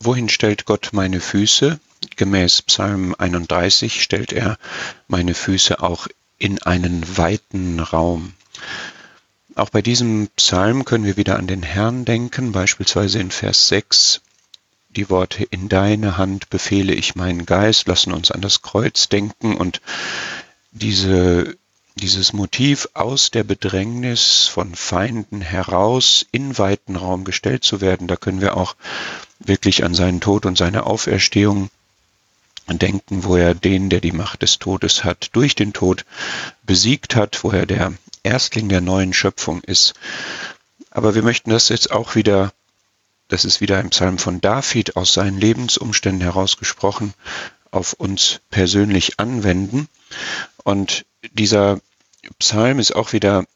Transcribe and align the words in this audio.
wohin 0.00 0.28
stellt 0.28 0.64
Gott 0.64 0.90
meine 0.92 1.20
Füße? 1.20 1.78
Gemäß 2.16 2.62
Psalm 2.62 3.14
31 3.18 4.02
stellt 4.02 4.32
er 4.32 4.58
meine 5.06 5.34
Füße 5.34 5.82
auch 5.82 6.08
in 6.38 6.62
einen 6.62 7.16
weiten 7.18 7.78
Raum. 7.78 8.32
Auch 9.54 9.68
bei 9.68 9.82
diesem 9.82 10.28
Psalm 10.36 10.84
können 10.84 11.04
wir 11.04 11.16
wieder 11.16 11.38
an 11.38 11.46
den 11.46 11.62
Herrn 11.62 12.04
denken, 12.04 12.52
beispielsweise 12.52 13.18
in 13.18 13.30
Vers 13.30 13.68
6 13.68 14.22
die 14.96 15.08
Worte 15.10 15.44
In 15.44 15.68
deine 15.68 16.16
Hand 16.16 16.50
befehle 16.50 16.94
ich 16.94 17.14
meinen 17.14 17.46
Geist, 17.46 17.86
lassen 17.86 18.12
uns 18.12 18.30
an 18.30 18.40
das 18.40 18.62
Kreuz 18.62 19.08
denken 19.08 19.56
und 19.56 19.80
diese, 20.72 21.56
dieses 21.94 22.32
Motiv 22.32 22.88
aus 22.94 23.30
der 23.30 23.44
Bedrängnis 23.44 24.46
von 24.46 24.74
Feinden 24.74 25.42
heraus 25.42 26.26
in 26.32 26.58
weiten 26.58 26.96
Raum 26.96 27.24
gestellt 27.24 27.62
zu 27.62 27.80
werden, 27.80 28.08
da 28.08 28.16
können 28.16 28.40
wir 28.40 28.56
auch 28.56 28.74
wirklich 29.40 29.84
an 29.84 29.94
seinen 29.94 30.20
Tod 30.20 30.46
und 30.46 30.56
seine 30.56 30.86
Auferstehung 30.86 31.70
denken, 32.68 33.24
wo 33.24 33.36
er 33.36 33.54
den, 33.54 33.90
der 33.90 34.00
die 34.00 34.12
Macht 34.12 34.42
des 34.42 34.58
Todes 34.58 35.02
hat, 35.02 35.30
durch 35.32 35.54
den 35.54 35.72
Tod 35.72 36.04
besiegt 36.62 37.16
hat, 37.16 37.42
wo 37.42 37.50
er 37.50 37.66
der 37.66 37.92
Erstling 38.22 38.68
der 38.68 38.80
neuen 38.80 39.12
Schöpfung 39.12 39.62
ist. 39.62 39.94
Aber 40.90 41.14
wir 41.14 41.22
möchten 41.22 41.50
das 41.50 41.68
jetzt 41.68 41.90
auch 41.90 42.14
wieder, 42.14 42.52
das 43.28 43.44
ist 43.44 43.60
wieder 43.60 43.78
ein 43.78 43.90
Psalm 43.90 44.18
von 44.18 44.40
David 44.40 44.96
aus 44.96 45.14
seinen 45.14 45.38
Lebensumständen 45.38 46.22
herausgesprochen, 46.22 47.14
auf 47.70 47.92
uns 47.94 48.40
persönlich 48.50 49.18
anwenden. 49.18 49.88
Und 50.64 51.06
dieser 51.32 51.80
Psalm 52.38 52.78
ist 52.78 52.94
auch 52.94 53.12
wieder 53.12 53.46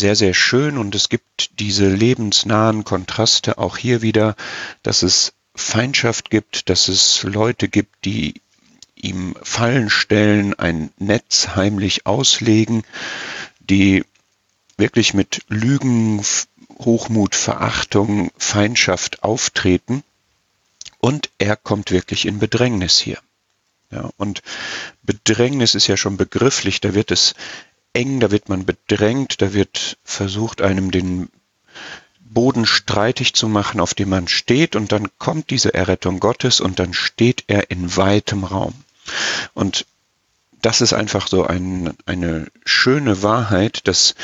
sehr, 0.00 0.16
sehr 0.16 0.34
schön 0.34 0.78
und 0.78 0.94
es 0.94 1.08
gibt 1.08 1.60
diese 1.60 1.88
lebensnahen 1.88 2.84
Kontraste 2.84 3.58
auch 3.58 3.76
hier 3.76 4.02
wieder, 4.02 4.34
dass 4.82 5.02
es 5.02 5.34
Feindschaft 5.54 6.30
gibt, 6.30 6.68
dass 6.68 6.88
es 6.88 7.22
Leute 7.22 7.68
gibt, 7.68 8.04
die 8.04 8.40
ihm 8.96 9.36
Fallen 9.42 9.90
stellen, 9.90 10.58
ein 10.58 10.90
Netz 10.98 11.48
heimlich 11.54 12.06
auslegen, 12.06 12.82
die 13.60 14.04
wirklich 14.76 15.14
mit 15.14 15.42
Lügen, 15.48 16.22
Hochmut, 16.78 17.34
Verachtung, 17.34 18.30
Feindschaft 18.38 19.22
auftreten. 19.22 20.02
Und 20.98 21.30
er 21.38 21.56
kommt 21.56 21.90
wirklich 21.90 22.26
in 22.26 22.38
Bedrängnis 22.38 22.98
hier. 22.98 23.18
Ja, 23.90 24.10
und 24.16 24.42
Bedrängnis 25.02 25.74
ist 25.74 25.88
ja 25.88 25.96
schon 25.96 26.16
begrifflich, 26.16 26.80
da 26.80 26.94
wird 26.94 27.10
es 27.10 27.34
eng, 27.92 28.20
da 28.20 28.30
wird 28.30 28.48
man 28.48 28.64
bedrängt, 28.64 29.42
da 29.42 29.52
wird 29.52 29.98
versucht, 30.04 30.62
einem 30.62 30.90
den 30.90 31.28
Boden 32.20 32.64
streitig 32.64 33.34
zu 33.34 33.48
machen, 33.48 33.80
auf 33.80 33.94
dem 33.94 34.10
man 34.10 34.28
steht, 34.28 34.76
und 34.76 34.92
dann 34.92 35.08
kommt 35.18 35.50
diese 35.50 35.74
Errettung 35.74 36.20
Gottes 36.20 36.60
und 36.60 36.78
dann 36.78 36.94
steht 36.94 37.44
er 37.48 37.70
in 37.70 37.96
weitem 37.96 38.44
Raum. 38.44 38.74
Und 39.52 39.84
das 40.62 40.80
ist 40.80 40.92
einfach 40.92 41.26
so 41.26 41.44
ein, 41.44 41.96
eine 42.06 42.46
schöne 42.64 43.22
Wahrheit, 43.22 43.88
dass 43.88 44.14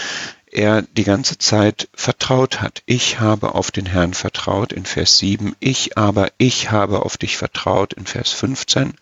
er 0.47 0.83
die 0.83 1.05
ganze 1.05 1.39
Zeit 1.39 1.89
vertraut 1.95 2.61
hat. 2.61 2.83
Ich 2.87 3.21
habe 3.21 3.55
auf 3.55 3.71
den 3.71 3.87
Herrn 3.87 4.15
vertraut 4.15 4.73
in 4.73 4.87
Vers 4.87 5.19
7, 5.19 5.57
ich 5.61 5.99
aber, 5.99 6.31
ich 6.39 6.71
habe 6.71 7.05
auf 7.05 7.17
dich 7.17 7.37
vertraut 7.37 7.93
in 7.95 8.07
Vers 8.07 8.31
15. 8.31 8.95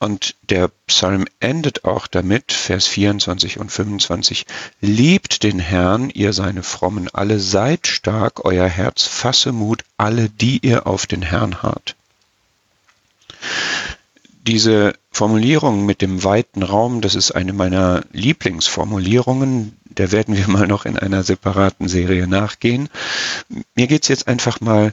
Und 0.00 0.34
der 0.48 0.70
Psalm 0.86 1.26
endet 1.38 1.84
auch 1.84 2.06
damit, 2.06 2.52
Vers 2.52 2.86
24 2.86 3.58
und 3.60 3.70
25, 3.70 4.46
Liebt 4.80 5.42
den 5.42 5.58
Herrn, 5.58 6.10
ihr 6.10 6.32
seine 6.32 6.62
Frommen 6.62 7.08
alle, 7.12 7.38
seid 7.38 7.86
stark, 7.86 8.44
euer 8.44 8.66
Herz 8.66 9.04
fasse 9.04 9.52
Mut, 9.52 9.84
alle, 9.98 10.28
die 10.28 10.58
ihr 10.66 10.86
auf 10.86 11.06
den 11.06 11.22
Herrn 11.22 11.62
harrt 11.62 11.94
diese 14.46 14.94
Formulierung 15.12 15.86
mit 15.86 16.02
dem 16.02 16.24
weiten 16.24 16.62
Raum, 16.62 17.00
das 17.00 17.14
ist 17.14 17.32
eine 17.32 17.52
meiner 17.52 18.02
Lieblingsformulierungen. 18.12 19.76
Der 19.84 20.12
werden 20.12 20.36
wir 20.36 20.48
mal 20.48 20.66
noch 20.66 20.86
in 20.86 20.98
einer 20.98 21.22
separaten 21.22 21.88
Serie 21.88 22.26
nachgehen. 22.26 22.88
Mir 23.74 23.86
geht 23.86 24.02
es 24.02 24.08
jetzt 24.08 24.28
einfach 24.28 24.60
mal 24.60 24.92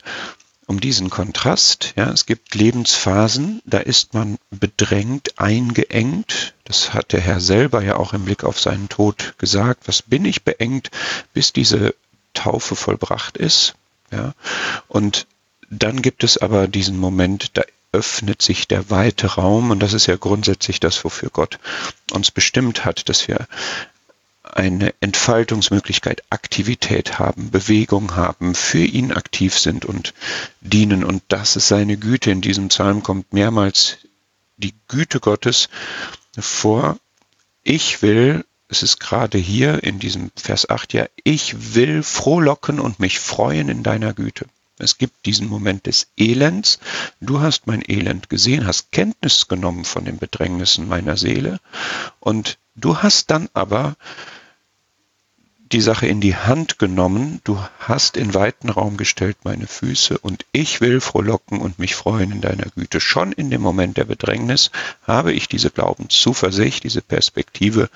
um 0.68 0.80
diesen 0.82 1.10
Kontrast. 1.10 1.94
Ja, 1.96 2.12
es 2.12 2.26
gibt 2.26 2.54
Lebensphasen, 2.54 3.62
da 3.66 3.80
ist 3.80 4.14
man 4.14 4.38
bedrängt, 4.52 5.40
eingeengt. 5.40 6.54
Das 6.66 6.94
hat 6.94 7.14
der 7.14 7.22
Herr 7.22 7.40
selber 7.40 7.82
ja 7.82 7.96
auch 7.96 8.14
im 8.14 8.26
Blick 8.26 8.44
auf 8.44 8.60
seinen 8.60 8.90
Tod 8.90 9.34
gesagt. 9.38 9.88
Was 9.88 10.02
bin 10.02 10.26
ich 10.26 10.44
beengt, 10.44 10.92
bis 11.34 11.54
diese 11.54 11.96
Taufe 12.34 12.76
vollbracht 12.76 13.38
ist? 13.38 13.76
Ja, 14.12 14.34
und 14.88 15.26
dann 15.70 16.02
gibt 16.02 16.24
es 16.24 16.38
aber 16.38 16.68
diesen 16.68 16.98
Moment, 16.98 17.58
da 17.58 17.64
öffnet 17.94 18.42
sich 18.42 18.68
der 18.68 18.90
weite 18.90 19.28
Raum 19.28 19.72
und 19.72 19.80
das 19.80 19.94
ist 19.94 20.06
ja 20.06 20.18
grundsätzlich 20.18 20.80
das, 20.80 21.04
wofür 21.04 21.30
Gott 21.30 21.58
uns 22.12 22.32
bestimmt 22.32 22.86
hat, 22.86 23.10
dass 23.10 23.28
wir 23.28 23.48
eine 24.56 24.94
Entfaltungsmöglichkeit, 25.02 26.24
Aktivität 26.30 27.20
haben, 27.20 27.52
Bewegung 27.52 28.16
haben, 28.16 28.56
für 28.56 28.84
ihn 28.84 29.12
aktiv 29.12 29.58
sind 29.58 29.86
und 29.86 30.14
dienen. 30.62 31.04
Und 31.04 31.24
das 31.28 31.56
ist 31.56 31.68
seine 31.68 31.98
Güte. 31.98 32.32
In 32.32 32.42
diesem 32.42 32.70
Psalm 32.70 33.04
kommt 33.04 33.34
mehrmals 33.34 33.98
die 34.58 34.74
Güte 34.88 35.20
Gottes 35.20 35.70
vor. 36.38 36.98
Ich 37.64 38.02
will, 38.02 38.46
es 38.70 38.84
ist 38.84 39.00
gerade 39.00 39.38
hier 39.38 39.84
in 39.84 40.00
diesem 40.00 40.32
Vers 40.36 40.70
8 40.70 40.94
ja, 40.94 41.08
ich 41.24 41.76
will 41.76 42.04
frohlocken 42.04 42.80
und 42.80 43.00
mich 43.00 43.20
freuen 43.20 43.70
in 43.70 43.84
deiner 43.84 44.14
Güte. 44.14 44.46
Es 44.80 44.98
gibt 44.98 45.26
diesen 45.26 45.48
Moment 45.48 45.88
des 45.88 46.08
Elends. 46.18 46.80
Du 47.20 47.40
hast 47.40 47.66
mein 47.66 47.84
Elend 47.88 48.30
gesehen, 48.30 48.68
hast 48.68 48.92
Kenntnis 48.92 49.48
genommen 49.48 49.86
von 49.86 50.06
den 50.06 50.18
Bedrängnissen 50.18 50.88
meiner 50.88 51.18
Seele 51.18 51.60
und 52.20 52.58
du 52.76 52.98
hast 52.98 53.32
dann 53.32 53.50
aber 53.54 53.96
die 55.78 55.82
Sache 55.82 56.08
in 56.08 56.22
die 56.22 56.36
Hand 56.36 56.80
genommen, 56.80 57.40
du 57.44 57.64
hast 57.78 58.18
in 58.18 58.34
weiten 58.34 58.70
Raum 58.70 58.98
gestellt 58.98 59.38
meine 59.44 59.68
Füße 59.68 60.18
und 60.18 60.44
ich 60.52 60.82
will 60.82 61.00
frohlocken 61.00 61.62
und 61.62 61.78
mich 61.78 61.94
freuen 61.94 62.32
in 62.32 62.42
deiner 62.42 62.66
Güte. 62.76 63.00
Schon 63.00 63.32
in 63.32 63.52
dem 63.52 63.62
Moment 63.62 63.96
der 63.96 64.06
Bedrängnis 64.06 64.72
habe 65.04 65.34
ich 65.34 65.48
diese 65.48 65.70
Glaubenszuversicht, 65.70 66.84
diese 66.84 67.04
Perspektive, 67.04 67.92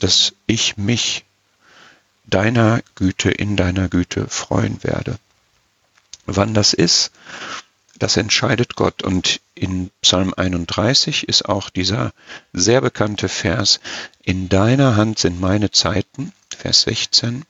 dass 0.00 0.32
ich 0.48 0.76
mich 0.76 1.24
deiner 2.24 2.82
Güte, 2.96 3.30
in 3.30 3.56
deiner 3.56 3.88
Güte 3.88 4.26
freuen 4.26 4.82
werde. 4.82 5.16
Wann 6.26 6.52
das 6.52 6.72
ist, 6.72 7.12
das 7.98 8.16
entscheidet 8.16 8.76
Gott. 8.76 9.02
Und 9.02 9.40
in 9.54 9.90
Psalm 10.02 10.34
31 10.36 11.28
ist 11.28 11.48
auch 11.48 11.70
dieser 11.70 12.12
sehr 12.52 12.80
bekannte 12.80 13.28
Vers, 13.28 13.80
in 14.22 14.48
deiner 14.48 14.96
Hand 14.96 15.18
sind 15.18 15.40
meine 15.40 15.70
Zeiten, 15.70 16.32
Vers 16.56 16.82
16. 16.82 17.44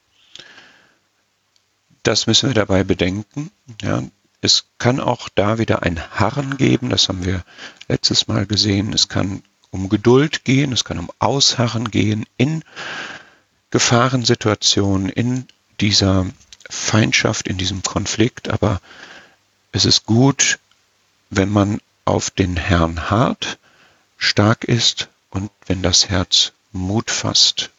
Das 2.02 2.26
müssen 2.26 2.50
wir 2.50 2.54
dabei 2.54 2.84
bedenken. 2.84 3.50
Ja, 3.80 4.02
es 4.40 4.66
kann 4.76 5.00
auch 5.00 5.30
da 5.34 5.58
wieder 5.58 5.82
ein 5.82 5.98
Harren 6.10 6.58
geben, 6.58 6.90
das 6.90 7.08
haben 7.08 7.24
wir 7.24 7.44
letztes 7.88 8.28
Mal 8.28 8.44
gesehen. 8.44 8.92
Es 8.92 9.08
kann 9.08 9.42
um 9.70 9.88
Geduld 9.88 10.44
gehen, 10.44 10.72
es 10.72 10.84
kann 10.84 10.98
um 10.98 11.10
Ausharren 11.18 11.90
gehen 11.90 12.26
in 12.36 12.62
Gefahrensituationen, 13.70 15.08
in 15.08 15.46
dieser 15.80 16.26
Feindschaft, 16.68 17.48
in 17.48 17.56
diesem 17.56 17.82
Konflikt, 17.82 18.48
aber 18.48 18.80
es 19.74 19.84
ist 19.84 20.06
gut, 20.06 20.60
wenn 21.30 21.50
man 21.50 21.80
auf 22.04 22.30
den 22.30 22.56
Herrn 22.56 23.10
hart, 23.10 23.58
stark 24.16 24.64
ist 24.64 25.08
und 25.30 25.50
wenn 25.66 25.82
das 25.82 26.08
Herz 26.08 26.52
Mut 26.72 27.10
fasst 27.10 27.70